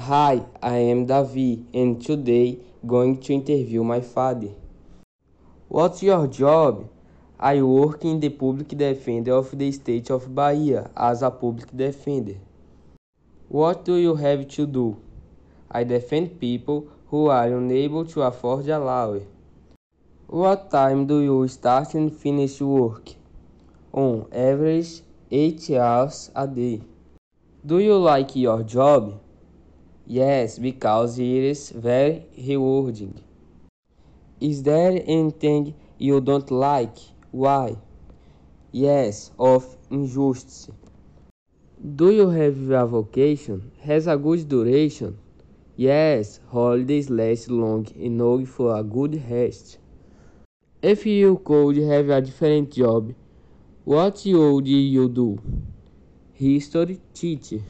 Hi, 0.00 0.40
I 0.62 0.76
am 0.76 1.06
Davi 1.06 1.62
and 1.74 2.02
today 2.02 2.58
going 2.86 3.20
to 3.20 3.34
interview 3.34 3.84
my 3.84 4.00
father. 4.00 4.48
What's 5.68 6.02
your 6.02 6.26
job? 6.26 6.88
I 7.38 7.60
work 7.60 8.02
in 8.06 8.18
the 8.18 8.30
Public 8.30 8.68
Defender 8.68 9.34
of 9.34 9.58
the 9.58 9.70
State 9.70 10.10
of 10.10 10.34
Bahia 10.34 10.90
as 10.96 11.20
a 11.20 11.30
public 11.30 11.76
defender. 11.76 12.36
What 13.48 13.84
do 13.84 13.96
you 13.96 14.14
have 14.16 14.48
to 14.48 14.66
do? 14.66 14.96
I 15.70 15.84
defend 15.84 16.40
people 16.40 16.88
who 17.08 17.26
are 17.26 17.48
unable 17.48 18.06
to 18.06 18.22
afford 18.22 18.68
a 18.68 18.78
lawyer. 18.78 19.26
What 20.28 20.70
time 20.70 21.06
do 21.06 21.20
you 21.20 21.46
start 21.46 21.92
and 21.92 22.10
finish 22.10 22.58
work? 22.62 23.10
On 23.92 24.26
average, 24.32 25.02
8 25.30 25.70
hours 25.72 26.30
a 26.34 26.48
day. 26.48 26.80
Do 27.66 27.80
you 27.80 27.98
like 27.98 28.34
your 28.34 28.62
job? 28.62 29.19
Yes, 30.12 30.58
because 30.58 31.20
it 31.20 31.24
is 31.24 31.70
very 31.70 32.24
rewarding. 32.36 33.22
Is 34.40 34.64
there 34.64 35.00
anything 35.06 35.72
you 35.98 36.20
don't 36.20 36.50
like? 36.50 36.96
Why? 37.30 37.76
Yes, 38.72 39.30
of 39.38 39.76
injustice. 39.88 40.68
Do 41.94 42.10
you 42.10 42.28
have 42.28 42.58
a 42.70 42.86
vacation? 42.88 43.70
Has 43.84 44.08
a 44.08 44.16
good 44.16 44.48
duration? 44.48 45.16
Yes, 45.76 46.40
holidays 46.50 47.08
last 47.08 47.48
long 47.48 47.86
enough 47.94 48.48
for 48.48 48.76
a 48.76 48.82
good 48.82 49.14
rest. 49.30 49.78
If 50.82 51.06
you 51.06 51.40
could 51.44 51.76
have 51.76 52.08
a 52.10 52.20
different 52.20 52.72
job, 52.72 53.14
what 53.84 54.20
would 54.24 54.66
you 54.66 55.08
do? 55.08 55.38
History 56.34 57.00
teacher. 57.14 57.60